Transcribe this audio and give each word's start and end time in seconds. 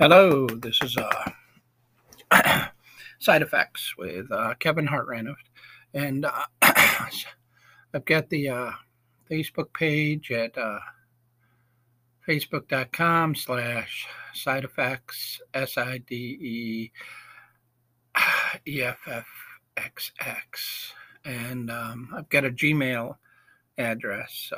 Hello, 0.00 0.48
this 0.48 0.80
is 0.82 0.96
uh, 0.96 1.30
Side 3.20 3.42
Effects 3.42 3.94
with 3.96 4.26
uh, 4.32 4.54
Kevin 4.58 4.88
Hartranft. 4.88 5.36
And 5.94 6.24
uh, 6.24 6.46
I've 7.94 8.04
got 8.04 8.28
the 8.28 8.48
uh, 8.48 8.70
Facebook 9.30 9.72
page 9.72 10.32
at 10.32 10.58
uh, 10.58 10.80
facebook.com 12.26 13.36
slash 13.36 14.08
side 14.32 14.64
effects, 14.64 15.40
S 15.54 15.78
I 15.78 15.98
D 15.98 16.16
E 16.40 16.92
E 18.66 18.82
F 18.82 18.98
F 19.06 19.28
X 19.76 20.10
X. 20.18 20.92
And 21.24 21.70
um, 21.70 22.08
I've 22.16 22.28
got 22.30 22.44
a 22.44 22.50
Gmail 22.50 23.14
address. 23.78 24.52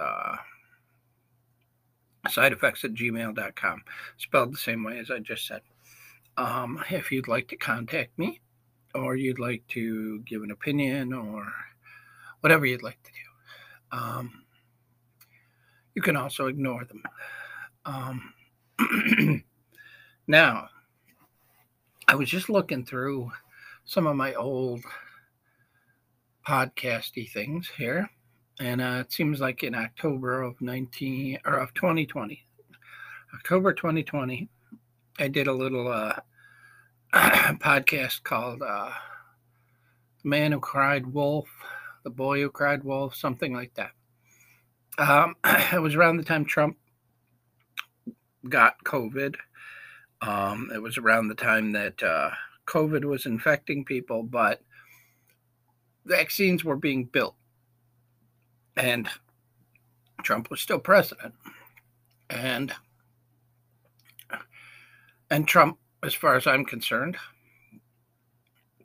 Uh, 2.27 2.31
side 2.31 2.53
effects 2.53 2.85
at 2.85 2.93
gmail.com, 2.93 3.83
spelled 4.17 4.53
the 4.53 4.59
same 4.59 4.83
way 4.83 4.99
as 4.99 5.11
I 5.11 5.21
just 5.21 5.47
said. 5.47 5.63
Um, 6.37 6.83
if 6.91 7.13
you'd 7.13 7.29
like 7.29 7.49
to 7.49 7.57
contact 7.57 8.19
me, 8.19 8.41
or 8.95 9.17
you'd 9.17 9.39
like 9.39 9.67
to 9.69 10.21
give 10.21 10.43
an 10.43 10.51
opinion, 10.51 11.13
or 11.13 11.47
whatever 12.41 12.67
you'd 12.67 12.83
like 12.83 13.01
to 13.05 13.11
do, 13.13 13.97
um, 13.99 14.43
you 15.95 16.03
can 16.03 16.17
also 16.17 16.47
ignore 16.47 16.85
them. 16.85 17.03
Um, 17.85 18.35
now, 20.27 20.69
I 22.09 22.17
was 22.17 22.29
just 22.29 22.49
looking 22.49 22.85
through 22.85 23.31
some 23.85 24.07
of 24.07 24.17
my 24.17 24.35
old 24.35 24.83
podcasty 26.47 27.31
things 27.31 27.71
here 27.77 28.11
and 28.59 28.81
uh, 28.81 28.99
it 29.01 29.13
seems 29.13 29.41
like 29.41 29.63
in 29.63 29.75
October 29.75 30.43
of 30.43 30.61
19 30.61 31.39
or 31.45 31.59
of 31.59 31.75
2020, 31.75 32.43
October 33.35 33.73
2020, 33.73 34.49
I 35.19 35.29
did 35.29 35.47
a 35.47 35.53
little 35.53 35.89
uh, 35.89 36.15
podcast 37.15 38.23
called 38.23 38.63
uh, 38.63 38.91
"The 40.23 40.29
Man 40.29 40.53
Who 40.53 40.61
Cried 40.61 41.07
Wolf," 41.07 41.49
"The 42.05 42.11
Boy 42.11 42.41
Who 42.41 42.51
Cried 42.51 42.83
Wolf," 42.83 43.15
something 43.15 43.53
like 43.53 43.75
that. 43.75 43.91
Um, 44.99 45.37
it 45.73 45.83
was 45.83 45.95
around 45.95 46.17
the 46.17 46.25
time 46.25 46.45
Trump 46.45 46.79
got 48.49 48.83
COVID. 48.85 49.37
Um, 50.23 50.71
it 50.75 50.81
was 50.81 50.97
around 50.97 51.29
the 51.29 51.35
time 51.35 51.73
that 51.73 52.03
uh, 52.03 52.31
COVID 52.67 53.05
was 53.05 53.27
infecting 53.27 53.85
people, 53.85 54.23
but 54.23 54.63
vaccines 56.07 56.65
were 56.65 56.77
being 56.77 57.05
built 57.05 57.35
and 58.77 59.09
Trump 60.23 60.51
was 60.51 60.61
still 60.61 60.79
president. 60.79 61.35
And 62.31 62.73
and 65.31 65.47
Trump, 65.47 65.79
as 66.03 66.15
far 66.15 66.37
as 66.37 66.47
I'm 66.47 66.65
concerned, 66.65 67.17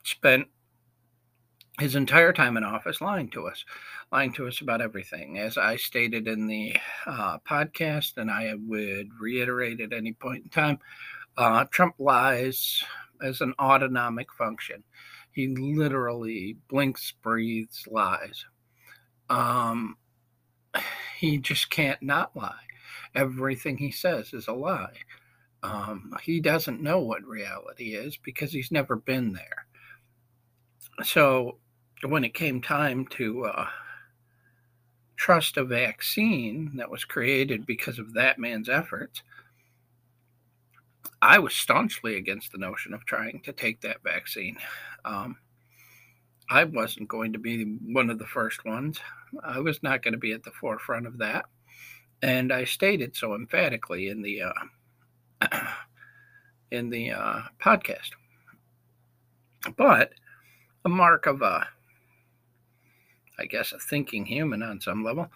spent 0.04 0.46
his 1.80 1.94
entire 1.94 2.32
time 2.32 2.56
in 2.56 2.64
office 2.64 3.00
lying 3.00 3.30
to 3.30 3.46
us, 3.46 3.64
lying 4.10 4.32
to 4.34 4.46
us 4.46 4.60
about 4.60 4.80
everything. 4.80 5.38
As 5.38 5.56
I 5.56 5.76
stated 5.76 6.28
in 6.28 6.46
the 6.46 6.76
uh, 7.06 7.38
podcast, 7.48 8.18
and 8.18 8.30
I 8.30 8.54
would 8.66 9.08
reiterate 9.20 9.80
at 9.80 9.92
any 9.92 10.12
point 10.12 10.44
in 10.44 10.50
time, 10.50 10.78
uh, 11.36 11.64
Trump 11.70 11.94
lies 11.98 12.84
as 13.22 13.40
an 13.40 13.54
autonomic 13.58 14.32
function. 14.32 14.82
He 15.32 15.48
literally 15.56 16.56
blinks, 16.68 17.12
breathes, 17.22 17.84
lies 17.88 18.44
um, 19.30 19.96
he 21.18 21.38
just 21.38 21.70
can't 21.70 22.02
not 22.02 22.36
lie. 22.36 22.54
Everything 23.14 23.78
he 23.78 23.90
says 23.90 24.32
is 24.32 24.48
a 24.48 24.52
lie. 24.52 24.96
Um, 25.62 26.14
he 26.22 26.40
doesn't 26.40 26.82
know 26.82 26.98
what 26.98 27.24
reality 27.24 27.94
is 27.94 28.16
because 28.16 28.52
he's 28.52 28.72
never 28.72 28.96
been 28.96 29.32
there. 29.32 29.66
So 31.04 31.58
when 32.04 32.24
it 32.24 32.34
came 32.34 32.60
time 32.60 33.06
to 33.12 33.44
uh, 33.44 33.68
trust 35.16 35.56
a 35.56 35.64
vaccine 35.64 36.72
that 36.76 36.90
was 36.90 37.04
created 37.04 37.64
because 37.64 37.98
of 37.98 38.14
that 38.14 38.38
man's 38.38 38.68
efforts, 38.68 39.22
I 41.20 41.38
was 41.38 41.54
staunchly 41.54 42.16
against 42.16 42.50
the 42.50 42.58
notion 42.58 42.92
of 42.92 43.06
trying 43.06 43.40
to 43.44 43.52
take 43.52 43.80
that 43.82 44.02
vaccine. 44.02 44.56
Um, 45.04 45.36
I 46.50 46.64
wasn't 46.64 47.08
going 47.08 47.32
to 47.32 47.38
be 47.38 47.64
one 47.64 48.10
of 48.10 48.18
the 48.18 48.26
first 48.26 48.64
ones. 48.64 48.98
I 49.42 49.60
was 49.60 49.82
not 49.82 50.02
going 50.02 50.12
to 50.12 50.18
be 50.18 50.32
at 50.32 50.42
the 50.42 50.50
forefront 50.50 51.06
of 51.06 51.18
that. 51.18 51.46
And 52.20 52.52
I 52.52 52.64
stated 52.64 53.16
so 53.16 53.34
emphatically 53.34 54.08
in 54.08 54.22
the 54.22 54.42
uh, 54.42 55.48
in 56.70 56.90
the 56.90 57.12
uh, 57.12 57.40
podcast. 57.60 58.10
But 59.76 60.12
a 60.84 60.88
mark 60.88 61.26
of 61.26 61.42
a, 61.42 61.66
I 63.38 63.46
guess, 63.46 63.72
a 63.72 63.78
thinking 63.78 64.26
human 64.26 64.62
on 64.62 64.80
some 64.80 65.04
level 65.04 65.28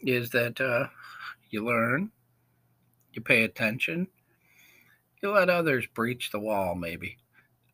is 0.00 0.30
that 0.30 0.60
uh, 0.60 0.88
you 1.50 1.64
learn, 1.64 2.10
you 3.12 3.22
pay 3.22 3.44
attention, 3.44 4.08
you 5.22 5.30
let 5.30 5.50
others 5.50 5.86
breach 5.94 6.30
the 6.30 6.38
wall, 6.38 6.74
maybe. 6.74 7.16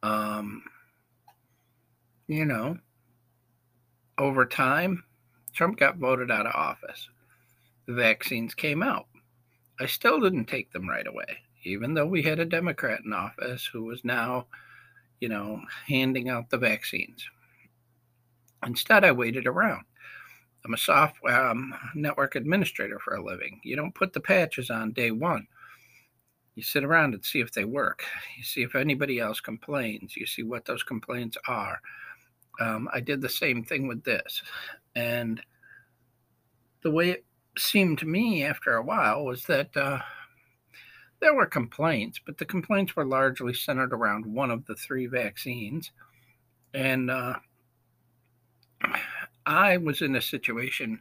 Um, 0.02 0.62
you 2.30 2.44
know, 2.44 2.78
over 4.16 4.46
time, 4.46 5.02
Trump 5.52 5.76
got 5.80 5.96
voted 5.96 6.30
out 6.30 6.46
of 6.46 6.54
office. 6.54 7.08
The 7.86 7.92
vaccines 7.92 8.54
came 8.54 8.84
out. 8.84 9.06
I 9.80 9.86
still 9.86 10.20
didn't 10.20 10.44
take 10.44 10.70
them 10.70 10.88
right 10.88 11.08
away, 11.08 11.38
even 11.64 11.92
though 11.92 12.06
we 12.06 12.22
had 12.22 12.38
a 12.38 12.44
Democrat 12.44 13.00
in 13.04 13.12
office 13.12 13.66
who 13.66 13.82
was 13.82 14.04
now, 14.04 14.46
you 15.20 15.28
know, 15.28 15.60
handing 15.88 16.28
out 16.28 16.50
the 16.50 16.58
vaccines. 16.58 17.28
Instead, 18.64 19.04
I 19.04 19.10
waited 19.10 19.48
around. 19.48 19.84
I'm 20.64 20.74
a 20.74 20.78
software 20.78 21.48
um, 21.48 21.74
network 21.97 22.36
administrator 22.36 23.00
for 23.00 23.16
a 23.16 23.24
living. 23.24 23.60
You 23.64 23.74
don't 23.74 23.94
put 23.94 24.12
the 24.12 24.20
patches 24.20 24.70
on 24.70 24.92
day 24.92 25.10
one. 25.10 25.48
You 26.54 26.62
sit 26.62 26.84
around 26.84 27.14
and 27.14 27.24
see 27.24 27.41
if 27.41 27.50
they 27.50 27.64
work. 27.64 28.04
You 28.36 28.44
see 28.44 28.62
if 28.62 28.76
anybody 28.76 29.18
else 29.18 29.41
complains. 29.41 30.16
You 30.16 30.26
see 30.26 30.44
what 30.44 30.64
those 30.64 30.84
complaints 30.84 31.36
are 31.48 31.80
um, 32.60 32.88
I 32.93 33.00
did 33.00 33.21
the 33.21 33.28
same 33.28 33.65
thing 33.65 33.88
with 33.88 34.04
this. 34.04 34.43
And 34.94 35.41
the 36.82 36.91
way 36.91 37.10
it 37.10 37.25
seemed 37.59 37.98
to 37.98 38.06
me 38.06 38.44
after 38.44 38.75
a 38.75 38.82
while 38.82 39.25
was 39.25 39.44
that 39.44 39.76
uh, 39.76 39.98
there 41.21 41.34
were 41.34 41.47
complaints, 41.47 42.21
but 42.25 42.38
the 42.38 42.44
complaints 42.44 42.94
were 42.97 43.04
largely 43.04 43.54
centered 43.54 43.93
around 43.93 44.26
one 44.26 44.50
of 44.50 44.65
the 44.66 44.75
three 44.75 45.06
vaccines. 45.06 45.91
And 46.75 47.10
uh, 47.10 47.34
I 49.47 49.77
was 49.78 50.03
in 50.03 50.16
a 50.16 50.22
situation 50.22 51.00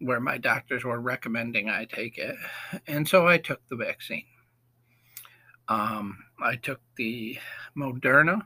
where 0.00 0.20
my 0.20 0.36
doctors 0.36 0.84
were 0.84 1.00
recommending 1.00 1.70
I 1.70 1.86
take 1.86 2.18
it. 2.18 2.36
And 2.86 3.08
so 3.08 3.26
I 3.26 3.38
took 3.38 3.66
the 3.68 3.76
vaccine. 3.76 4.26
Um, 5.68 6.18
I 6.40 6.56
took 6.56 6.80
the 6.96 7.38
Moderna. 7.76 8.42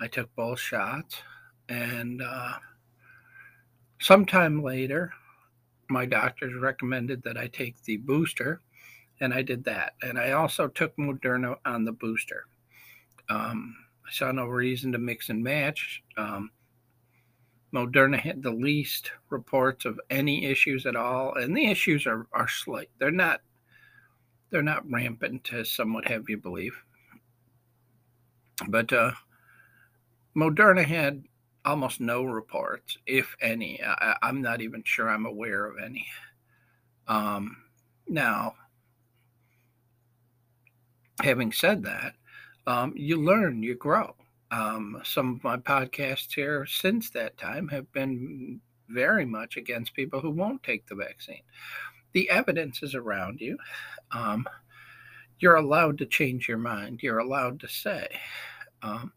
I 0.00 0.06
took 0.06 0.34
both 0.36 0.60
shots. 0.60 1.22
And 1.68 2.22
uh, 2.22 2.54
sometime 4.00 4.62
later, 4.62 5.12
my 5.88 6.06
doctors 6.06 6.54
recommended 6.54 7.22
that 7.22 7.36
I 7.36 7.46
take 7.48 7.82
the 7.82 7.96
booster, 7.96 8.60
and 9.20 9.32
I 9.32 9.42
did 9.42 9.64
that. 9.64 9.94
And 10.02 10.18
I 10.18 10.32
also 10.32 10.68
took 10.68 10.96
Moderna 10.96 11.56
on 11.64 11.84
the 11.84 11.92
booster. 11.92 12.44
Um, 13.28 13.74
I 14.06 14.12
saw 14.12 14.30
no 14.32 14.46
reason 14.46 14.92
to 14.92 14.98
mix 14.98 15.28
and 15.28 15.42
match. 15.42 16.02
Um, 16.16 16.50
Moderna 17.74 18.18
had 18.18 18.42
the 18.42 18.52
least 18.52 19.10
reports 19.30 19.84
of 19.84 20.00
any 20.10 20.46
issues 20.46 20.86
at 20.86 20.96
all, 20.96 21.34
and 21.34 21.56
the 21.56 21.66
issues 21.66 22.06
are, 22.06 22.26
are 22.32 22.48
slight. 22.48 22.90
They're 22.98 23.10
not 23.10 23.40
they're 24.50 24.62
not 24.62 24.88
rampant 24.90 25.52
as 25.52 25.70
some 25.70 25.92
would 25.94 26.06
have 26.06 26.28
you 26.28 26.36
believe. 26.36 26.76
But 28.68 28.92
uh, 28.92 29.10
Moderna 30.36 30.84
had 30.84 31.24
almost 31.66 32.00
no 32.00 32.22
reports, 32.22 32.96
if 33.06 33.36
any. 33.42 33.82
I, 33.82 34.16
am 34.22 34.40
not 34.40 34.62
even 34.62 34.82
sure 34.84 35.10
I'm 35.10 35.26
aware 35.26 35.66
of 35.66 35.76
any. 35.84 36.06
Um, 37.08 37.56
now, 38.08 38.54
having 41.20 41.52
said 41.52 41.82
that, 41.82 42.14
um, 42.66 42.92
you 42.96 43.20
learn, 43.20 43.62
you 43.62 43.74
grow. 43.74 44.14
Um, 44.52 45.02
some 45.04 45.34
of 45.34 45.44
my 45.44 45.56
podcasts 45.56 46.32
here 46.32 46.66
since 46.66 47.10
that 47.10 47.36
time 47.36 47.68
have 47.68 47.90
been 47.92 48.60
very 48.88 49.24
much 49.24 49.56
against 49.56 49.94
people 49.94 50.20
who 50.20 50.30
won't 50.30 50.62
take 50.62 50.86
the 50.86 50.94
vaccine. 50.94 51.42
The 52.12 52.30
evidence 52.30 52.82
is 52.82 52.94
around 52.94 53.40
you. 53.40 53.58
Um, 54.12 54.46
you're 55.40 55.56
allowed 55.56 55.98
to 55.98 56.06
change 56.06 56.48
your 56.48 56.58
mind. 56.58 57.02
You're 57.02 57.18
allowed 57.18 57.60
to 57.60 57.68
say, 57.68 58.06
um, 58.82 59.12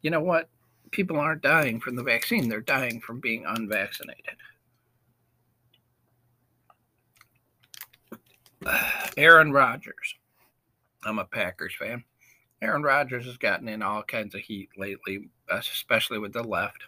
you 0.00 0.10
know 0.10 0.22
what? 0.22 0.48
People 0.94 1.18
aren't 1.18 1.42
dying 1.42 1.80
from 1.80 1.96
the 1.96 2.04
vaccine, 2.04 2.48
they're 2.48 2.60
dying 2.60 3.00
from 3.00 3.18
being 3.18 3.44
unvaccinated. 3.44 4.36
Aaron 9.16 9.50
Rodgers. 9.52 10.14
I'm 11.04 11.18
a 11.18 11.24
Packers 11.24 11.74
fan. 11.76 12.04
Aaron 12.62 12.84
Rodgers 12.84 13.26
has 13.26 13.36
gotten 13.36 13.66
in 13.66 13.82
all 13.82 14.04
kinds 14.04 14.36
of 14.36 14.40
heat 14.40 14.70
lately, 14.76 15.28
especially 15.50 16.20
with 16.20 16.32
the 16.32 16.44
left, 16.44 16.84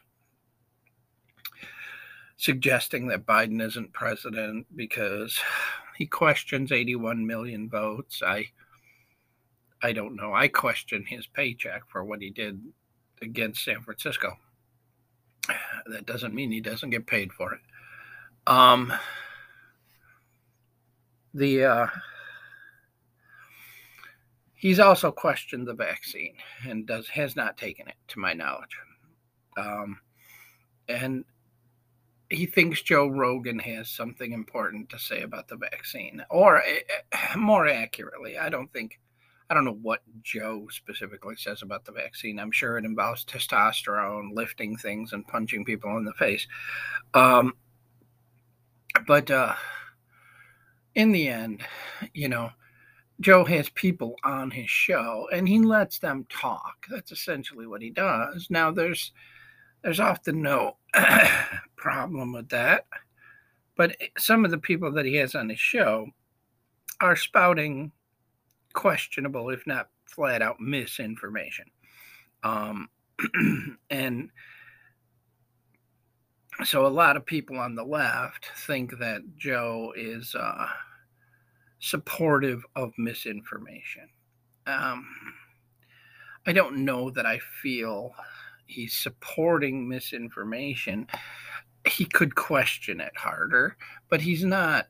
suggesting 2.37 3.09
that 3.09 3.26
Biden 3.26 3.61
isn't 3.61 3.93
president 3.93 4.67
because 4.76 5.37
he 5.99 6.06
questions 6.06 6.70
81 6.70 7.26
million 7.26 7.69
votes. 7.69 8.23
I 8.25 8.47
I 9.82 9.93
don't 9.93 10.14
know. 10.14 10.32
I 10.32 10.47
question 10.47 11.05
his 11.05 11.26
paycheck 11.26 11.82
for 11.91 12.05
what 12.05 12.23
he 12.23 12.31
did 12.31 12.62
against 13.22 13.64
San 13.64 13.82
Francisco. 13.82 14.36
That 15.86 16.06
doesn't 16.06 16.34
mean 16.34 16.50
he 16.50 16.60
doesn't 16.60 16.90
get 16.90 17.06
paid 17.06 17.32
for 17.32 17.52
it. 17.54 17.60
Um, 18.46 18.92
the 21.34 21.64
uh, 21.64 21.86
he's 24.54 24.80
also 24.80 25.12
questioned 25.12 25.66
the 25.66 25.74
vaccine 25.74 26.34
and 26.66 26.86
does 26.86 27.08
has 27.08 27.36
not 27.36 27.56
taken 27.56 27.88
it, 27.88 27.94
to 28.08 28.18
my 28.18 28.32
knowledge. 28.32 28.76
Um, 29.56 29.98
and 30.88 31.24
he 32.28 32.46
thinks 32.46 32.82
Joe 32.82 33.06
Rogan 33.06 33.58
has 33.60 33.88
something 33.88 34.32
important 34.32 34.88
to 34.90 34.98
say 34.98 35.22
about 35.22 35.46
the 35.48 35.56
vaccine, 35.56 36.24
or 36.30 36.58
uh, 36.58 37.38
more 37.38 37.68
accurately, 37.68 38.38
I 38.38 38.48
don't 38.48 38.72
think 38.72 38.98
I 39.48 39.54
don't 39.54 39.64
know 39.64 39.78
what 39.81 40.02
Joe 40.22 40.66
specifically 40.70 41.37
says 41.37 41.62
about 41.62 41.84
the 41.84 41.93
vaccine. 41.93 42.38
I'm 42.38 42.50
sure 42.50 42.78
it 42.78 42.84
involves 42.84 43.25
testosterone, 43.25 44.34
lifting 44.34 44.76
things, 44.76 45.12
and 45.12 45.26
punching 45.26 45.64
people 45.64 45.96
in 45.96 46.04
the 46.04 46.12
face. 46.14 46.46
Um, 47.14 47.54
but 49.06 49.31
uh, 49.31 49.54
in 50.94 51.12
the 51.12 51.28
end, 51.28 51.62
you 52.12 52.28
know, 52.28 52.50
Joe 53.20 53.44
has 53.44 53.69
people 53.70 54.16
on 54.25 54.50
his 54.50 54.69
show 54.69 55.28
and 55.32 55.49
he 55.49 55.60
lets 55.60 55.99
them 55.99 56.26
talk. 56.28 56.87
That's 56.90 57.12
essentially 57.12 57.66
what 57.66 57.82
he 57.82 57.90
does. 57.90 58.49
Now, 58.50 58.70
there's 58.70 59.12
there's 59.82 60.00
often 60.00 60.42
no 60.42 60.76
problem 61.76 62.32
with 62.32 62.49
that, 62.49 62.87
but 63.76 63.96
some 64.19 64.44
of 64.44 64.50
the 64.50 64.58
people 64.58 64.90
that 64.92 65.06
he 65.06 65.14
has 65.16 65.34
on 65.34 65.49
his 65.49 65.60
show 65.60 66.08
are 67.00 67.14
spouting 67.16 67.92
questionable, 68.76 69.50
if 69.50 69.67
not 69.67 69.88
flat 70.05 70.43
out 70.43 70.61
misinformation. 70.61 71.64
Um, 72.44 72.88
and 73.90 74.31
so 76.62 76.87
a 76.87 76.88
lot 76.88 77.17
of 77.17 77.26
people 77.26 77.58
on 77.58 77.75
the 77.75 77.84
left 77.84 78.46
think 78.67 78.99
that 78.99 79.23
Joe 79.37 79.93
is 79.96 80.34
uh, 80.38 80.67
supportive 81.81 82.64
of 82.76 82.93
misinformation. 82.99 84.08
Um, 84.67 85.06
I 86.46 86.52
don't 86.52 86.84
know 86.84 87.11
that 87.11 87.26
I 87.26 87.40
feel 87.62 88.12
he's 88.67 88.94
supporting 88.94 89.88
misinformation. 89.88 91.06
He 91.87 92.05
could 92.05 92.34
question 92.34 93.00
it 93.00 93.17
harder, 93.17 93.76
but 94.11 94.20
he's 94.20 94.44
not 94.44 94.87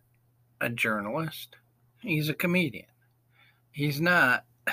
a 0.60 0.68
journalist. 0.68 1.56
He's 2.00 2.28
a 2.28 2.34
comedian 2.34 2.86
he's 3.76 4.00
not 4.00 4.44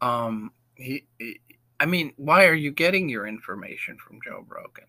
um 0.00 0.50
he, 0.74 1.04
he, 1.18 1.38
i 1.78 1.84
mean 1.84 2.12
why 2.16 2.46
are 2.46 2.54
you 2.54 2.70
getting 2.72 3.08
your 3.08 3.26
information 3.26 3.96
from 3.98 4.18
joe 4.24 4.44
rogan? 4.48 4.86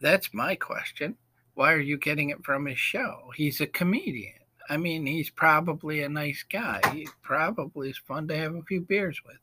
That's 0.00 0.32
my 0.32 0.54
question. 0.54 1.16
Why 1.54 1.72
are 1.72 1.80
you 1.80 1.98
getting 1.98 2.30
it 2.30 2.44
from 2.44 2.66
his 2.66 2.78
show? 2.78 3.32
He's 3.34 3.60
a 3.60 3.66
comedian. 3.66 4.34
I 4.70 4.76
mean 4.76 5.06
he's 5.06 5.30
probably 5.30 6.02
a 6.02 6.08
nice 6.08 6.44
guy. 6.48 6.80
He 6.92 7.08
probably 7.22 7.90
is 7.90 7.98
fun 7.98 8.28
to 8.28 8.36
have 8.36 8.54
a 8.54 8.62
few 8.62 8.80
beers 8.80 9.20
with. 9.24 9.38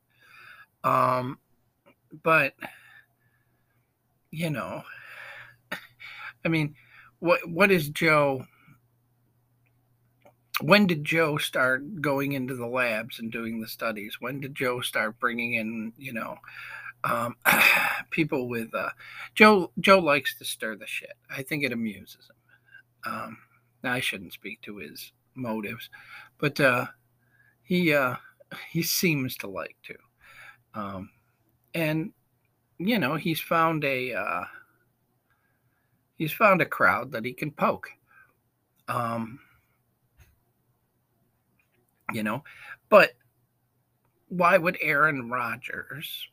Um 0.83 1.39
but 2.23 2.53
you 4.31 4.49
know 4.49 4.83
i 6.45 6.47
mean 6.47 6.75
what 7.19 7.47
what 7.49 7.71
is 7.71 7.89
joe 7.89 8.45
when 10.61 10.87
did 10.87 11.03
Joe 11.03 11.37
start 11.37 12.01
going 12.01 12.33
into 12.33 12.55
the 12.55 12.67
labs 12.67 13.19
and 13.19 13.31
doing 13.31 13.59
the 13.59 13.67
studies? 13.67 14.17
When 14.19 14.39
did 14.39 14.55
Joe 14.55 14.81
start 14.81 15.19
bringing 15.19 15.55
in, 15.55 15.93
you 15.97 16.13
know, 16.13 16.37
um, 17.03 17.35
people 18.09 18.47
with 18.47 18.73
uh, 18.73 18.89
Joe? 19.33 19.71
Joe 19.79 19.99
likes 19.99 20.37
to 20.37 20.45
stir 20.45 20.75
the 20.75 20.87
shit. 20.87 21.13
I 21.29 21.43
think 21.43 21.63
it 21.63 21.73
amuses 21.73 22.29
him. 22.29 23.13
Um, 23.13 23.37
I 23.83 23.99
shouldn't 23.99 24.33
speak 24.33 24.61
to 24.61 24.77
his 24.77 25.11
motives, 25.35 25.89
but 26.39 26.59
uh, 26.59 26.87
he 27.61 27.93
uh, 27.93 28.15
he 28.71 28.81
seems 28.81 29.37
to 29.37 29.47
like 29.47 29.75
to, 29.83 29.95
um, 30.73 31.09
and 31.75 32.11
you 32.79 32.97
know 32.97 33.15
he's 33.15 33.39
found 33.39 33.83
a 33.83 34.13
uh, 34.13 34.45
he's 36.17 36.31
found 36.33 36.61
a 36.61 36.65
crowd 36.65 37.11
that 37.11 37.25
he 37.25 37.33
can 37.33 37.51
poke. 37.51 37.89
Um, 38.87 39.39
you 42.15 42.23
know. 42.23 42.43
But 42.89 43.11
why 44.29 44.57
would 44.57 44.77
Aaron 44.81 45.29
Rodgers 45.29 46.27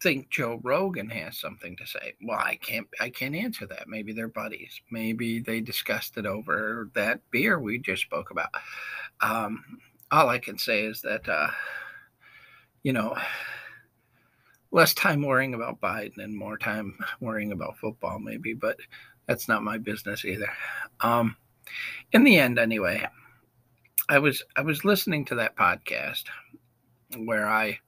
think 0.00 0.30
Joe 0.30 0.60
Rogan 0.62 1.10
has 1.10 1.38
something 1.38 1.76
to 1.76 1.86
say? 1.86 2.14
Well, 2.22 2.38
I 2.38 2.56
can't 2.56 2.86
I 3.00 3.10
can't 3.10 3.34
answer 3.34 3.66
that. 3.66 3.88
Maybe 3.88 4.12
they're 4.12 4.28
buddies. 4.28 4.80
Maybe 4.90 5.40
they 5.40 5.60
discussed 5.60 6.16
it 6.16 6.26
over 6.26 6.90
that 6.94 7.20
beer 7.30 7.58
we 7.58 7.78
just 7.78 8.02
spoke 8.02 8.30
about. 8.30 8.50
Um, 9.20 9.62
all 10.12 10.28
I 10.28 10.38
can 10.38 10.56
say 10.56 10.84
is 10.84 11.02
that 11.02 11.28
uh, 11.28 11.48
you 12.84 12.92
know 12.92 13.16
less 14.70 14.94
time 14.94 15.22
worrying 15.22 15.54
about 15.54 15.80
Biden 15.80 16.18
and 16.18 16.36
more 16.36 16.58
time 16.58 16.98
worrying 17.20 17.52
about 17.52 17.78
football, 17.78 18.18
maybe, 18.18 18.52
but 18.52 18.76
that's 19.26 19.48
not 19.48 19.62
my 19.62 19.78
business 19.78 20.24
either. 20.24 20.50
Um, 21.00 21.36
in 22.12 22.24
the 22.24 22.38
end, 22.38 22.58
anyway, 22.58 23.06
I 24.08 24.18
was 24.18 24.42
I 24.54 24.62
was 24.62 24.84
listening 24.84 25.24
to 25.26 25.34
that 25.36 25.56
podcast 25.56 26.24
where 27.16 27.46
I 27.46 27.78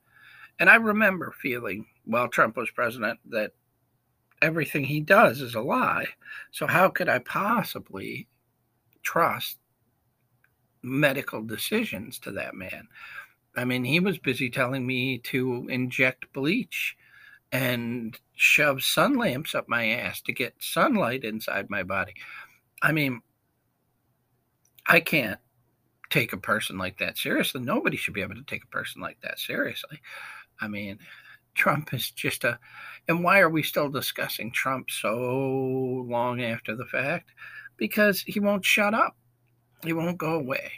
and 0.58 0.68
I 0.68 0.76
remember 0.76 1.34
feeling 1.40 1.86
while 2.04 2.28
Trump 2.28 2.56
was 2.56 2.70
president 2.70 3.20
that 3.30 3.52
everything 4.42 4.84
he 4.84 5.00
does 5.00 5.40
is 5.40 5.54
a 5.54 5.60
lie. 5.60 6.06
So 6.50 6.66
how 6.66 6.88
could 6.88 7.08
I 7.08 7.20
possibly 7.20 8.28
trust 9.02 9.58
medical 10.82 11.42
decisions 11.42 12.18
to 12.20 12.32
that 12.32 12.54
man? 12.54 12.88
I 13.56 13.64
mean, 13.64 13.84
he 13.84 14.00
was 14.00 14.18
busy 14.18 14.50
telling 14.50 14.87
me 14.87 15.18
to 15.18 15.66
inject 15.68 16.32
bleach 16.32 16.96
and 17.50 18.18
shove 18.34 18.82
sun 18.82 19.16
lamps 19.16 19.54
up 19.54 19.68
my 19.68 19.88
ass 19.88 20.20
to 20.22 20.32
get 20.32 20.54
sunlight 20.60 21.25
inside 21.25 21.70
my 21.70 21.82
body. 21.82 22.14
I 22.82 22.92
mean, 22.92 23.22
I 24.87 25.00
can't 25.00 25.40
take 26.10 26.32
a 26.32 26.38
person 26.38 26.78
like 26.78 26.98
that 26.98 27.18
seriously. 27.18 27.60
Nobody 27.60 27.96
should 27.96 28.14
be 28.14 28.22
able 28.22 28.34
to 28.34 28.44
take 28.44 28.64
a 28.64 28.68
person 28.68 29.00
like 29.00 29.18
that 29.22 29.38
seriously. 29.38 30.00
I 30.60 30.68
mean, 30.68 30.98
Trump 31.54 31.92
is 31.92 32.10
just 32.10 32.44
a. 32.44 32.58
And 33.08 33.24
why 33.24 33.40
are 33.40 33.50
we 33.50 33.62
still 33.62 33.88
discussing 33.88 34.52
Trump 34.52 34.90
so 34.90 36.06
long 36.08 36.42
after 36.42 36.74
the 36.74 36.86
fact? 36.86 37.30
Because 37.76 38.22
he 38.22 38.40
won't 38.40 38.64
shut 38.64 38.94
up. 38.94 39.16
He 39.84 39.92
won't 39.92 40.18
go 40.18 40.34
away. 40.34 40.72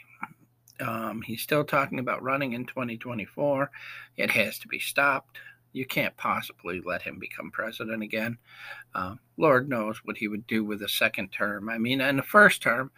Um, 0.81 1.23
he's 1.23 1.43
still 1.43 1.65
talking 1.65 1.99
about 1.99 2.23
running 2.23 2.55
in 2.55 2.65
2024. 2.67 3.71
It 4.17 4.31
has 4.31 4.59
to 4.61 4.69
be 4.69 4.79
stopped. 4.79 5.39
You 5.73 5.87
can't 5.87 6.17
possibly 6.17 6.81
let 6.85 7.03
him 7.03 7.19
become 7.19 7.51
president 7.51 8.03
again. 8.03 8.39
Uh, 8.95 9.17
Lord 9.37 9.69
knows 9.69 10.01
what 10.05 10.17
he 10.17 10.29
would 10.29 10.47
do 10.47 10.65
with 10.65 10.83
a 10.83 10.89
second 10.89 11.29
term. 11.29 11.69
I 11.69 11.79
mean, 11.79 12.01
in 12.01 12.17
the 12.17 12.23
first 12.23 12.63
term, 12.63 12.91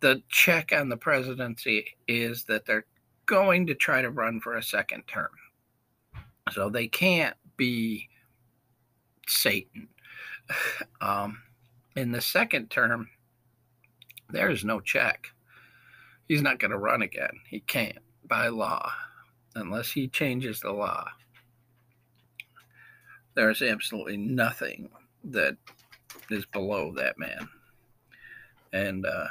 the 0.00 0.22
check 0.28 0.72
on 0.72 0.88
the 0.88 0.96
presidency 0.96 1.96
is 2.08 2.44
that 2.44 2.66
they're 2.66 2.86
going 3.26 3.66
to 3.66 3.74
try 3.74 4.02
to 4.02 4.10
run 4.10 4.40
for 4.40 4.56
a 4.56 4.62
second 4.62 5.04
term. 5.06 5.30
So 6.50 6.68
they 6.68 6.88
can't 6.88 7.36
be 7.56 8.08
Satan. 9.26 9.88
Um, 11.00 11.38
in 11.96 12.12
the 12.12 12.20
second 12.20 12.68
term, 12.68 13.08
there's 14.28 14.64
no 14.64 14.80
check. 14.80 15.28
He's 16.28 16.42
not 16.42 16.58
going 16.58 16.72
to 16.72 16.78
run 16.78 17.00
again. 17.00 17.40
He 17.48 17.60
can't 17.60 17.98
by 18.26 18.48
law 18.48 18.92
unless 19.54 19.90
he 19.90 20.08
changes 20.08 20.60
the 20.60 20.72
law. 20.72 21.06
There's 23.34 23.62
absolutely 23.62 24.18
nothing 24.18 24.90
that 25.24 25.56
is 26.30 26.44
below 26.46 26.92
that 26.96 27.18
man. 27.18 27.48
And 28.72 29.06
uh, 29.06 29.28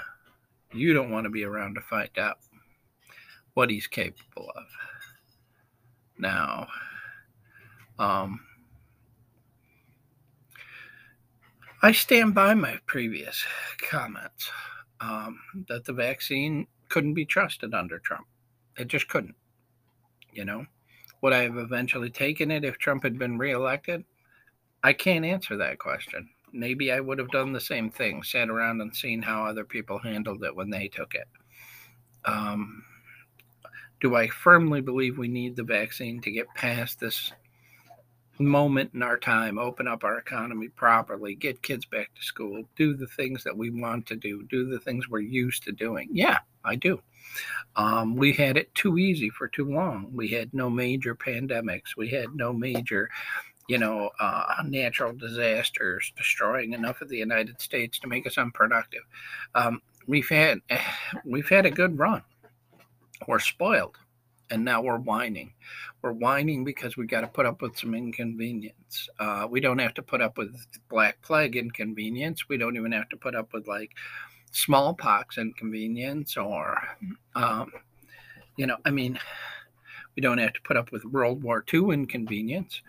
you 0.74 0.94
don't 0.94 1.12
want 1.12 1.26
to 1.26 1.30
be 1.30 1.44
around 1.44 1.76
to 1.76 1.82
find 1.82 2.10
out 2.18 2.38
what 3.54 3.70
he's 3.70 3.88
capable 3.88 4.52
of. 4.56 4.66
Now, 6.18 6.68
um, 7.98 8.42
I 11.82 11.92
stand 11.94 12.36
by 12.36 12.54
my 12.54 12.78
previous 12.88 13.46
comments 13.90 14.52
um, 15.00 15.40
that 15.70 15.86
the 15.86 15.94
vaccine 15.94 16.68
couldn't 16.90 17.14
be 17.14 17.26
trusted 17.26 17.74
under 17.74 18.00
Trump. 18.00 18.28
It 18.78 18.90
just 18.90 19.08
couldn't. 19.08 19.36
You 20.34 20.46
know, 20.46 20.66
would 21.22 21.34
I 21.34 21.44
have 21.44 21.58
eventually 21.58 22.10
taken 22.10 22.52
it 22.52 22.64
if 22.64 22.78
Trump 22.78 23.04
had 23.04 23.18
been 23.18 23.38
reelected? 23.38 24.04
I 24.84 24.94
can't 24.94 25.26
answer 25.26 25.58
that 25.58 25.80
question. 25.80 26.30
Maybe 26.52 26.92
I 26.92 27.00
would 27.00 27.20
have 27.20 27.32
done 27.32 27.54
the 27.54 27.60
same 27.60 27.90
thing, 27.90 28.24
sat 28.24 28.50
around 28.50 28.82
and 28.82 28.96
seen 28.96 29.22
how 29.22 29.46
other 29.46 29.64
people 29.64 30.00
handled 30.00 30.44
it 30.44 30.56
when 30.56 30.70
they 30.70 30.88
took 30.88 31.16
it. 31.16 31.28
Um, 32.26 32.84
do 34.02 34.16
I 34.16 34.28
firmly 34.28 34.82
believe 34.82 35.18
we 35.18 35.28
need 35.28 35.56
the 35.56 35.64
vaccine 35.64 36.22
to 36.22 36.32
get 36.32 36.54
past 36.56 37.00
this 37.00 37.34
moment 38.40 38.92
in 38.94 39.04
our 39.04 39.18
time, 39.18 39.60
open 39.60 39.88
up 39.88 40.04
our 40.04 40.18
economy 40.18 40.70
properly, 40.70 41.36
get 41.36 41.62
kids 41.62 41.86
back 41.86 42.14
to 42.16 42.24
school, 42.24 42.64
do 42.78 42.96
the 42.96 43.08
things 43.08 43.44
that 43.44 43.58
we 43.58 43.70
want 43.70 44.06
to 44.08 44.16
do, 44.16 44.44
do 44.44 44.70
the 44.70 44.80
things 44.80 45.10
we're 45.10 45.20
used 45.20 45.64
to 45.64 45.72
doing? 45.72 46.08
Yeah, 46.12 46.40
I 46.64 46.76
do. 46.76 47.02
Um, 47.76 48.16
we 48.16 48.32
had 48.34 48.58
it 48.58 48.74
too 48.74 48.98
easy 48.98 49.30
for 49.30 49.48
too 49.48 49.70
long. 49.70 50.10
We 50.14 50.30
had 50.30 50.54
no 50.54 50.70
major 50.70 51.16
pandemics. 51.16 51.98
We 51.98 52.10
had 52.10 52.34
no 52.34 52.54
major, 52.54 53.10
you 53.70 53.78
know, 53.78 54.10
uh, 54.20 54.56
natural 54.66 55.14
disasters 55.14 56.12
destroying 56.18 56.74
enough 56.74 57.02
of 57.02 57.08
the 57.08 57.18
United 57.18 57.62
States 57.62 58.00
to 58.00 58.08
make 58.08 58.26
us 58.26 58.40
unproductive. 58.40 59.04
Um, 59.54 59.80
we've 60.08 60.28
had 60.28 60.60
we've 61.24 61.48
had 61.48 61.68
a 61.68 61.72
good 61.72 61.98
run. 61.98 62.24
We're 63.28 63.40
spoiled, 63.40 63.98
and 64.50 64.66
now 64.66 64.82
we're 64.82 64.98
whining. 64.98 65.54
We're 66.02 66.14
whining 66.14 66.64
because 66.64 66.98
we 66.98 67.06
got 67.06 67.22
to 67.22 67.28
put 67.28 67.46
up 67.46 67.62
with 67.62 67.78
some 67.78 67.94
inconvenience. 67.94 69.08
Uh, 69.20 69.48
we 69.48 69.60
don't 69.60 69.80
have 69.80 69.94
to 69.94 70.02
put 70.02 70.22
up 70.22 70.40
with 70.40 70.56
black 70.90 71.22
plague 71.22 71.56
inconvenience. 71.56 72.50
We 72.50 72.58
don't 72.58 72.76
even 72.76 72.92
have 72.94 73.10
to 73.10 73.18
put 73.18 73.36
up 73.36 73.54
with 73.54 73.68
like 73.68 73.92
smallpox 74.52 75.38
inconvenience 75.38 76.38
or, 76.38 76.82
um, 77.36 77.72
you 78.58 78.66
know, 78.66 78.78
I 78.84 78.90
mean, 78.90 79.20
we 80.16 80.22
don't 80.22 80.40
have 80.40 80.54
to 80.54 80.62
put 80.62 80.76
up 80.76 80.92
with 80.92 81.06
World 81.06 81.44
War 81.44 81.64
II 81.72 81.92
inconvenience, 81.92 82.82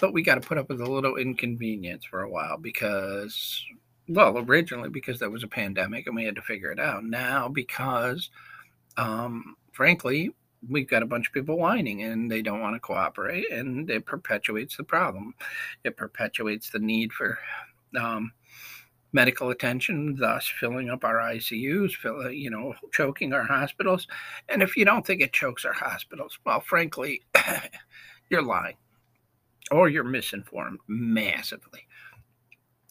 but 0.00 0.12
we 0.12 0.22
got 0.22 0.34
to 0.36 0.46
put 0.46 0.58
up 0.58 0.68
with 0.68 0.80
a 0.80 0.90
little 0.90 1.16
inconvenience 1.16 2.04
for 2.04 2.22
a 2.22 2.30
while 2.30 2.58
because, 2.58 3.64
well, 4.08 4.38
originally 4.38 4.90
because 4.90 5.18
there 5.18 5.30
was 5.30 5.42
a 5.42 5.48
pandemic 5.48 6.06
and 6.06 6.14
we 6.14 6.24
had 6.24 6.36
to 6.36 6.42
figure 6.42 6.70
it 6.70 6.78
out. 6.78 7.04
Now 7.04 7.48
because, 7.48 8.30
um, 8.96 9.56
frankly, 9.72 10.34
we've 10.68 10.88
got 10.88 11.02
a 11.02 11.06
bunch 11.06 11.28
of 11.28 11.32
people 11.32 11.58
whining 11.58 12.02
and 12.02 12.30
they 12.30 12.42
don't 12.42 12.60
want 12.60 12.76
to 12.76 12.80
cooperate 12.80 13.50
and 13.50 13.88
it 13.88 14.04
perpetuates 14.04 14.76
the 14.76 14.84
problem. 14.84 15.34
It 15.84 15.96
perpetuates 15.96 16.70
the 16.70 16.78
need 16.78 17.12
for 17.12 17.38
um, 17.98 18.32
medical 19.12 19.48
attention, 19.48 20.16
thus 20.16 20.46
filling 20.60 20.90
up 20.90 21.04
our 21.04 21.16
ICUs, 21.16 21.92
fill, 21.92 22.30
you 22.30 22.50
know, 22.50 22.74
choking 22.92 23.32
our 23.32 23.44
hospitals. 23.44 24.06
And 24.50 24.62
if 24.62 24.76
you 24.76 24.84
don't 24.84 25.06
think 25.06 25.22
it 25.22 25.32
chokes 25.32 25.64
our 25.64 25.72
hospitals, 25.72 26.38
well, 26.44 26.60
frankly, 26.60 27.22
you're 28.30 28.42
lying 28.42 28.76
or 29.70 29.88
you're 29.88 30.04
misinformed 30.04 30.78
massively. 30.88 31.86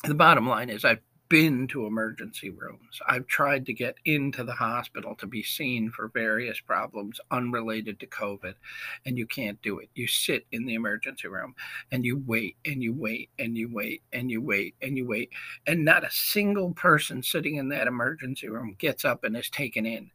The 0.04 0.16
bottom 0.16 0.48
line 0.48 0.70
is, 0.70 0.86
I've 0.86 1.02
been 1.30 1.68
to 1.68 1.88
emergency 1.88 2.52
rooms. 2.52 3.00
I've 3.08 3.26
tried 3.28 3.66
to 3.66 3.74
get 3.74 3.96
into 4.06 4.44
the 4.44 4.54
hospital 4.54 5.16
to 5.16 5.26
be 5.26 5.42
seen 5.42 5.90
for 5.90 6.10
various 6.10 6.60
problems 6.60 7.20
unrelated 7.32 8.00
to 8.00 8.08
COVID, 8.08 8.54
and 9.06 9.18
you 9.18 9.26
can't 9.26 9.62
do 9.62 9.80
it. 9.80 9.90
You 9.96 10.08
sit 10.08 10.46
in 10.52 10.66
the 10.66 10.76
emergency 10.76 11.28
room 11.28 11.56
and 11.92 12.06
you 12.06 12.22
wait 12.28 12.58
and 12.66 12.84
you 12.84 12.94
wait 12.94 13.32
and 13.40 13.58
you 13.58 13.70
wait 13.74 14.04
and 14.14 14.30
you 14.30 14.42
wait 14.42 14.76
and 14.82 14.98
you 14.98 15.08
wait. 15.08 15.32
And 15.66 15.84
not 15.84 16.04
a 16.04 16.12
single 16.12 16.74
person 16.74 17.24
sitting 17.24 17.56
in 17.56 17.70
that 17.70 17.88
emergency 17.88 18.48
room 18.48 18.76
gets 18.78 19.04
up 19.04 19.24
and 19.24 19.36
is 19.36 19.50
taken 19.50 19.86
in. 19.86 20.12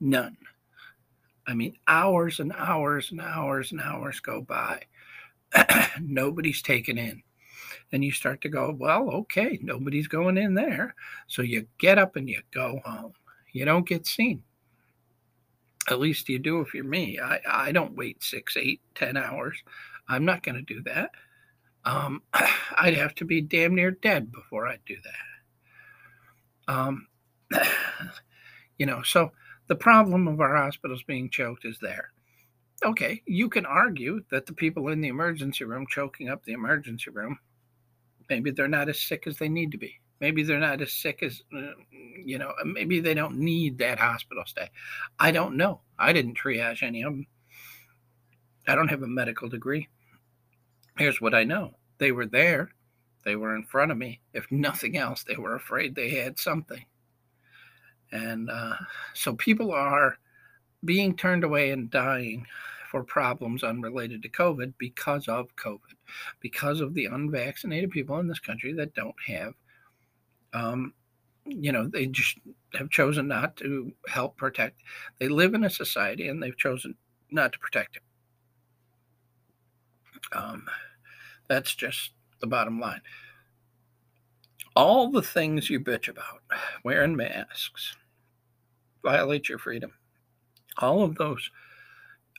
None. 0.00 0.36
I 1.46 1.54
mean, 1.54 1.76
hours 1.88 2.40
and 2.40 2.52
hours 2.56 3.10
and 3.10 3.20
hours 3.20 3.72
and 3.72 3.80
hours 3.80 4.20
go 4.20 4.40
by. 4.40 4.82
Nobody's 6.00 6.62
taken 6.62 6.98
in 6.98 7.22
and 7.92 8.04
you 8.04 8.10
start 8.10 8.40
to 8.40 8.48
go, 8.48 8.74
well, 8.76 9.10
okay, 9.10 9.58
nobody's 9.62 10.08
going 10.08 10.38
in 10.38 10.54
there. 10.54 10.94
So 11.26 11.42
you 11.42 11.66
get 11.78 11.98
up 11.98 12.16
and 12.16 12.28
you 12.28 12.40
go 12.50 12.80
home. 12.84 13.12
You 13.52 13.64
don't 13.66 13.86
get 13.86 14.06
seen. 14.06 14.42
At 15.90 16.00
least 16.00 16.28
you 16.28 16.38
do 16.38 16.60
if 16.60 16.74
you're 16.74 16.84
me. 16.84 17.18
I, 17.20 17.40
I 17.46 17.72
don't 17.72 17.96
wait 17.96 18.22
six, 18.22 18.56
eight, 18.56 18.80
ten 18.94 19.16
hours. 19.16 19.62
I'm 20.08 20.24
not 20.24 20.42
going 20.42 20.54
to 20.54 20.62
do 20.62 20.82
that. 20.84 21.10
Um, 21.84 22.22
I'd 22.32 22.96
have 22.96 23.14
to 23.16 23.24
be 23.24 23.40
damn 23.40 23.74
near 23.74 23.90
dead 23.90 24.32
before 24.32 24.66
I'd 24.66 24.84
do 24.86 24.96
that. 25.04 26.74
Um, 26.74 27.08
you 28.78 28.86
know, 28.86 29.02
so 29.02 29.32
the 29.66 29.74
problem 29.74 30.28
of 30.28 30.40
our 30.40 30.56
hospitals 30.56 31.02
being 31.02 31.28
choked 31.28 31.64
is 31.64 31.78
there. 31.80 32.12
Okay, 32.84 33.22
you 33.26 33.48
can 33.48 33.64
argue 33.64 34.22
that 34.30 34.46
the 34.46 34.52
people 34.52 34.88
in 34.88 35.00
the 35.00 35.08
emergency 35.08 35.64
room 35.64 35.86
choking 35.88 36.28
up 36.28 36.44
the 36.44 36.52
emergency 36.52 37.10
room 37.10 37.38
Maybe 38.32 38.50
they're 38.50 38.66
not 38.66 38.88
as 38.88 38.98
sick 38.98 39.26
as 39.26 39.36
they 39.36 39.50
need 39.50 39.72
to 39.72 39.78
be. 39.78 40.00
Maybe 40.20 40.42
they're 40.42 40.58
not 40.58 40.80
as 40.80 40.92
sick 40.92 41.22
as, 41.22 41.42
uh, 41.54 41.72
you 42.24 42.38
know, 42.38 42.54
maybe 42.64 42.98
they 42.98 43.12
don't 43.12 43.36
need 43.36 43.76
that 43.78 43.98
hospital 43.98 44.44
stay. 44.46 44.70
I 45.18 45.32
don't 45.32 45.56
know. 45.56 45.82
I 45.98 46.14
didn't 46.14 46.38
triage 46.38 46.82
any 46.82 47.02
of 47.02 47.12
them. 47.12 47.26
I 48.66 48.74
don't 48.74 48.88
have 48.88 49.02
a 49.02 49.06
medical 49.06 49.50
degree. 49.50 49.88
Here's 50.96 51.20
what 51.20 51.34
I 51.34 51.44
know 51.44 51.74
they 51.98 52.10
were 52.10 52.24
there, 52.24 52.70
they 53.24 53.36
were 53.36 53.54
in 53.54 53.64
front 53.64 53.92
of 53.92 53.98
me. 53.98 54.20
If 54.32 54.50
nothing 54.50 54.96
else, 54.96 55.24
they 55.24 55.36
were 55.36 55.54
afraid 55.54 55.94
they 55.94 56.08
had 56.08 56.38
something. 56.38 56.84
And 58.12 58.48
uh, 58.48 58.76
so 59.12 59.34
people 59.34 59.72
are 59.72 60.16
being 60.86 61.16
turned 61.16 61.44
away 61.44 61.70
and 61.70 61.90
dying 61.90 62.46
for 62.92 63.02
problems 63.02 63.64
unrelated 63.64 64.22
to 64.22 64.28
COVID 64.28 64.74
because 64.76 65.26
of 65.26 65.56
COVID, 65.56 65.96
because 66.40 66.80
of 66.82 66.92
the 66.92 67.06
unvaccinated 67.06 67.90
people 67.90 68.18
in 68.18 68.28
this 68.28 68.38
country 68.38 68.74
that 68.74 68.92
don't 68.94 69.16
have, 69.26 69.54
um, 70.52 70.92
you 71.46 71.72
know, 71.72 71.88
they 71.88 72.04
just 72.04 72.36
have 72.74 72.90
chosen 72.90 73.26
not 73.26 73.56
to 73.56 73.90
help 74.08 74.36
protect. 74.36 74.82
They 75.18 75.28
live 75.28 75.54
in 75.54 75.64
a 75.64 75.70
society 75.70 76.28
and 76.28 76.42
they've 76.42 76.56
chosen 76.56 76.94
not 77.30 77.54
to 77.54 77.58
protect 77.58 77.96
it. 77.96 78.02
Um, 80.36 80.66
that's 81.48 81.74
just 81.74 82.10
the 82.40 82.46
bottom 82.46 82.78
line. 82.78 83.00
All 84.76 85.10
the 85.10 85.22
things 85.22 85.70
you 85.70 85.80
bitch 85.80 86.08
about, 86.08 86.42
wearing 86.84 87.16
masks, 87.16 87.96
violate 89.02 89.48
your 89.48 89.58
freedom, 89.58 89.94
all 90.76 91.02
of 91.02 91.14
those 91.14 91.50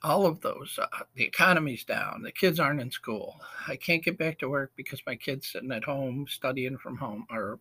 all 0.03 0.25
of 0.25 0.41
those. 0.41 0.77
Uh, 0.81 1.03
the 1.15 1.23
economy's 1.23 1.83
down. 1.83 2.21
The 2.21 2.31
kids 2.31 2.59
aren't 2.59 2.81
in 2.81 2.91
school. 2.91 3.39
I 3.67 3.75
can't 3.75 4.03
get 4.03 4.17
back 4.17 4.39
to 4.39 4.49
work 4.49 4.71
because 4.75 5.01
my 5.07 5.15
kid's 5.15 5.47
sitting 5.47 5.71
at 5.71 5.83
home 5.83 6.25
studying 6.29 6.77
from 6.77 6.97
home 6.97 7.25
or 7.29 7.59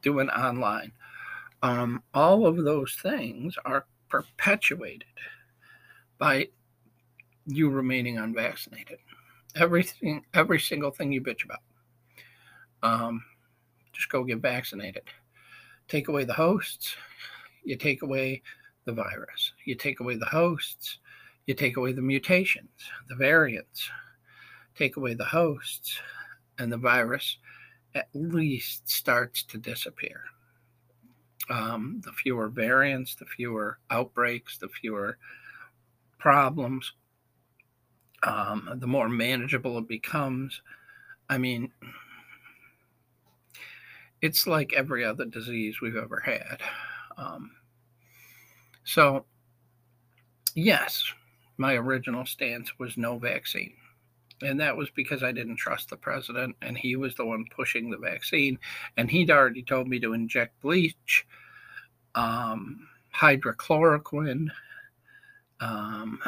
doing 0.00 0.28
online. 0.30 0.92
Um, 1.62 2.02
all 2.12 2.46
of 2.46 2.56
those 2.64 2.96
things 3.02 3.56
are 3.64 3.86
perpetuated 4.08 5.04
by 6.18 6.48
you 7.46 7.70
remaining 7.70 8.18
unvaccinated. 8.18 8.98
Everything, 9.56 10.24
every 10.34 10.60
single 10.60 10.90
thing 10.90 11.12
you 11.12 11.20
bitch 11.20 11.44
about. 11.44 11.60
Um, 12.82 13.24
just 13.92 14.08
go 14.08 14.24
get 14.24 14.38
vaccinated. 14.38 15.04
Take 15.88 16.08
away 16.08 16.24
the 16.24 16.32
hosts, 16.32 16.96
you 17.64 17.76
take 17.76 18.02
away 18.02 18.42
the 18.84 18.92
virus. 18.92 19.52
You 19.64 19.74
take 19.74 20.00
away 20.00 20.16
the 20.16 20.26
hosts, 20.26 20.98
you 21.46 21.54
take 21.54 21.76
away 21.76 21.92
the 21.92 22.02
mutations, 22.02 22.70
the 23.08 23.16
variants, 23.16 23.90
take 24.76 24.96
away 24.96 25.14
the 25.14 25.24
hosts, 25.24 25.98
and 26.58 26.72
the 26.72 26.76
virus 26.76 27.38
at 27.94 28.08
least 28.14 28.88
starts 28.88 29.42
to 29.44 29.58
disappear. 29.58 30.22
Um, 31.50 32.00
the 32.04 32.12
fewer 32.12 32.48
variants, 32.48 33.16
the 33.16 33.26
fewer 33.26 33.78
outbreaks, 33.90 34.58
the 34.58 34.68
fewer 34.68 35.18
problems, 36.18 36.92
um, 38.22 38.70
the 38.76 38.86
more 38.86 39.08
manageable 39.08 39.78
it 39.78 39.88
becomes. 39.88 40.62
I 41.28 41.38
mean, 41.38 41.72
it's 44.20 44.46
like 44.46 44.72
every 44.72 45.04
other 45.04 45.24
disease 45.24 45.80
we've 45.80 45.96
ever 45.96 46.20
had. 46.20 46.60
Um, 47.16 47.50
so, 48.84 49.26
yes, 50.54 51.04
my 51.56 51.74
original 51.74 52.26
stance 52.26 52.78
was 52.78 52.96
no 52.96 53.18
vaccine. 53.18 53.74
And 54.42 54.58
that 54.60 54.76
was 54.76 54.90
because 54.90 55.22
I 55.22 55.32
didn't 55.32 55.56
trust 55.56 55.90
the 55.90 55.96
president, 55.96 56.56
and 56.62 56.76
he 56.76 56.96
was 56.96 57.14
the 57.14 57.24
one 57.24 57.44
pushing 57.54 57.90
the 57.90 57.98
vaccine. 57.98 58.58
And 58.96 59.10
he'd 59.10 59.30
already 59.30 59.62
told 59.62 59.86
me 59.86 60.00
to 60.00 60.14
inject 60.14 60.60
bleach, 60.60 61.26
um, 62.14 62.88
hydrochloroquine. 63.14 64.48
Um, 65.60 66.18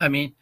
I 0.00 0.08
mean, 0.08 0.34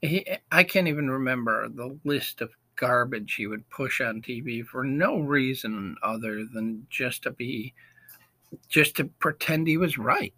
he, 0.00 0.26
I 0.50 0.64
can't 0.64 0.88
even 0.88 1.10
remember 1.10 1.68
the 1.68 1.98
list 2.04 2.40
of 2.40 2.50
garbage 2.76 3.34
he 3.34 3.46
would 3.46 3.68
push 3.68 4.00
on 4.00 4.22
TV 4.22 4.64
for 4.64 4.82
no 4.82 5.18
reason 5.20 5.96
other 6.02 6.46
than 6.46 6.86
just 6.88 7.22
to 7.24 7.30
be, 7.30 7.74
just 8.68 8.96
to 8.96 9.04
pretend 9.04 9.66
he 9.66 9.76
was 9.76 9.98
right. 9.98 10.34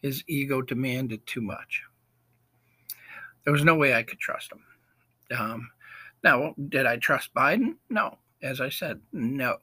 His 0.00 0.24
ego 0.26 0.62
demanded 0.62 1.26
too 1.26 1.42
much. 1.42 1.82
There 3.44 3.52
was 3.52 3.64
no 3.64 3.74
way 3.74 3.94
I 3.94 4.02
could 4.02 4.18
trust 4.18 4.52
him. 4.52 5.38
Um, 5.38 5.70
now, 6.22 6.54
did 6.68 6.86
I 6.86 6.96
trust 6.96 7.34
Biden? 7.34 7.76
No. 7.88 8.18
As 8.42 8.60
I 8.60 8.68
said, 8.68 9.00
no. 9.12 9.56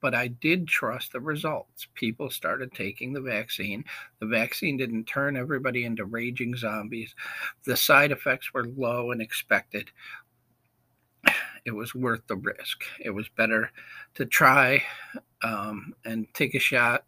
But 0.00 0.14
I 0.14 0.28
did 0.28 0.68
trust 0.68 1.12
the 1.12 1.20
results. 1.20 1.88
People 1.94 2.30
started 2.30 2.72
taking 2.72 3.12
the 3.12 3.20
vaccine. 3.20 3.84
The 4.20 4.26
vaccine 4.26 4.76
didn't 4.76 5.04
turn 5.04 5.36
everybody 5.36 5.84
into 5.84 6.04
raging 6.04 6.56
zombies. 6.56 7.14
The 7.64 7.76
side 7.76 8.12
effects 8.12 8.54
were 8.54 8.66
low 8.66 9.10
and 9.10 9.20
expected. 9.20 9.90
It 11.64 11.72
was 11.72 11.94
worth 11.94 12.26
the 12.28 12.36
risk. 12.36 12.84
It 13.00 13.10
was 13.10 13.28
better 13.28 13.70
to 14.14 14.24
try 14.24 14.84
um, 15.42 15.94
and 16.04 16.32
take 16.32 16.54
a 16.54 16.60
shot 16.60 17.04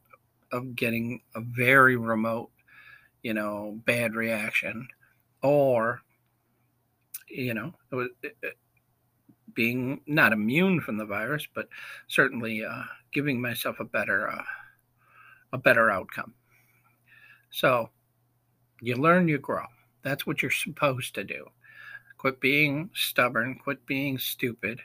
of 0.52 0.74
getting 0.74 1.22
a 1.34 1.40
very 1.40 1.96
remote, 1.96 2.50
you 3.22 3.32
know, 3.34 3.80
bad 3.86 4.14
reaction, 4.14 4.88
or, 5.42 6.00
you 7.28 7.54
know, 7.54 7.72
it 7.92 8.10
it, 8.22 8.56
being 9.54 10.00
not 10.06 10.32
immune 10.32 10.80
from 10.80 10.96
the 10.96 11.04
virus, 11.04 11.46
but 11.54 11.68
certainly 12.08 12.64
uh, 12.64 12.82
giving 13.12 13.40
myself 13.40 13.80
a 13.80 13.84
better 13.84 14.28
uh, 14.28 14.42
a 15.52 15.58
better 15.58 15.90
outcome. 15.90 16.34
So 17.50 17.90
you 18.80 18.96
learn, 18.96 19.28
you 19.28 19.38
grow. 19.38 19.66
That's 20.02 20.26
what 20.26 20.42
you're 20.42 20.50
supposed 20.50 21.14
to 21.16 21.24
do. 21.24 21.46
Quit 22.16 22.40
being 22.40 22.90
stubborn. 22.94 23.58
Quit 23.62 23.84
being 23.86 24.18
stupid. 24.18 24.80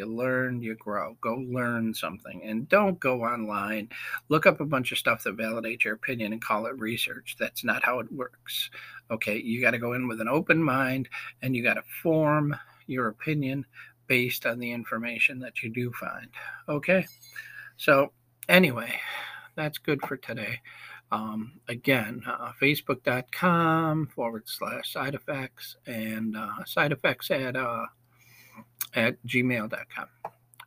You 0.00 0.06
learn, 0.06 0.62
you 0.62 0.76
grow. 0.76 1.14
Go 1.20 1.44
learn 1.46 1.92
something, 1.92 2.40
and 2.42 2.66
don't 2.70 2.98
go 2.98 3.22
online. 3.22 3.90
Look 4.30 4.46
up 4.46 4.58
a 4.58 4.64
bunch 4.64 4.92
of 4.92 4.98
stuff 4.98 5.24
that 5.24 5.36
validates 5.36 5.84
your 5.84 5.92
opinion 5.92 6.32
and 6.32 6.40
call 6.40 6.64
it 6.64 6.78
research. 6.78 7.36
That's 7.38 7.64
not 7.64 7.84
how 7.84 7.98
it 7.98 8.10
works. 8.10 8.70
Okay, 9.10 9.36
you 9.36 9.60
got 9.60 9.72
to 9.72 9.78
go 9.78 9.92
in 9.92 10.08
with 10.08 10.22
an 10.22 10.28
open 10.28 10.62
mind, 10.62 11.10
and 11.42 11.54
you 11.54 11.62
got 11.62 11.74
to 11.74 11.82
form 12.02 12.56
your 12.86 13.08
opinion 13.08 13.66
based 14.06 14.46
on 14.46 14.58
the 14.58 14.72
information 14.72 15.38
that 15.40 15.62
you 15.62 15.68
do 15.68 15.92
find. 15.92 16.28
Okay, 16.66 17.06
so 17.76 18.12
anyway, 18.48 18.98
that's 19.54 19.76
good 19.76 20.00
for 20.08 20.16
today. 20.16 20.60
Um, 21.12 21.60
again, 21.68 22.22
uh, 22.26 22.52
facebook.com 22.58 24.06
forward 24.14 24.44
slash 24.46 24.94
side 24.94 25.14
effects 25.14 25.76
and 25.86 26.38
uh, 26.38 26.64
side 26.64 26.92
effects 26.92 27.30
at, 27.30 27.54
uh, 27.54 27.84
at 28.94 29.16
gmail.com. 29.26 30.06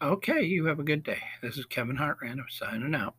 Okay, 0.02 0.44
you 0.44 0.66
have 0.66 0.80
a 0.80 0.84
good 0.84 1.04
day. 1.04 1.22
This 1.42 1.58
is 1.58 1.66
Kevin 1.66 1.98
Hartranft 1.98 2.52
signing 2.52 2.94
out. 2.94 3.16